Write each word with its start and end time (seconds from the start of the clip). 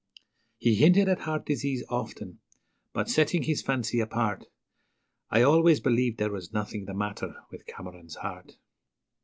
He 0.57 0.73
hinted 0.73 1.07
at 1.09 1.19
heart 1.19 1.45
disease 1.45 1.83
often, 1.87 2.39
but, 2.91 3.07
setting 3.07 3.43
his 3.43 3.61
fancy 3.61 3.99
apart, 3.99 4.47
I 5.29 5.43
always 5.43 5.79
believed 5.79 6.17
there 6.17 6.31
was 6.31 6.51
nothing 6.51 6.85
the 6.85 6.95
matter 6.95 7.35
with 7.51 7.67
Cameron's 7.67 8.15
heart. 8.15 8.53